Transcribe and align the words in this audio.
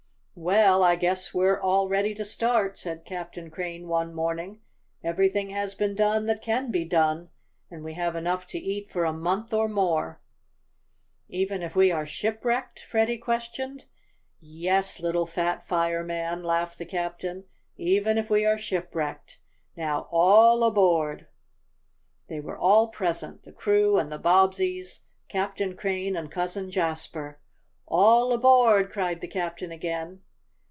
"Well, 0.33 0.81
I 0.81 0.95
guess 0.95 1.35
we're 1.35 1.59
all 1.59 1.87
ready 1.87 2.15
to 2.15 2.23
start," 2.25 2.75
said 2.75 3.05
Captain 3.05 3.51
Crane 3.51 3.87
one 3.87 4.13
morning. 4.15 4.61
"Everything 5.03 5.49
has 5.49 5.75
been 5.75 5.93
done 5.93 6.25
that 6.25 6.41
can 6.41 6.71
be 6.71 6.83
done, 6.83 7.29
and 7.69 7.83
we 7.83 7.93
have 7.93 8.15
enough 8.15 8.47
to 8.47 8.57
eat 8.57 8.89
for 8.89 9.03
a 9.03 9.13
month 9.13 9.53
or 9.53 9.67
more." 9.67 10.19
"Even 11.27 11.61
if 11.61 11.75
we 11.75 11.91
are 11.91 12.07
shipwrecked?" 12.07 12.79
Freddie 12.79 13.19
questioned. 13.19 13.85
"Yes, 14.39 14.99
little 15.01 15.27
fat 15.27 15.67
fireman," 15.67 16.43
laughed 16.43 16.79
the 16.79 16.85
captain. 16.85 17.43
"Even 17.75 18.17
if 18.17 18.29
we 18.31 18.43
are 18.43 18.57
shipwrecked. 18.57 19.37
Now, 19.75 20.07
all 20.09 20.63
aboard!" 20.63 21.27
They 22.29 22.39
were 22.39 22.57
all 22.57 22.87
present, 22.87 23.43
the 23.43 23.51
crew 23.53 23.99
and 23.99 24.11
the 24.11 24.17
Bobbseys, 24.17 25.01
Captain 25.27 25.75
Crane 25.75 26.15
and 26.15 26.31
Cousin 26.31 26.71
Jasper. 26.71 27.39
"All 27.85 28.31
aboard!" 28.31 28.89
cried 28.89 29.21
the 29.21 29.27
captain 29.27 29.71
again. 29.71 30.21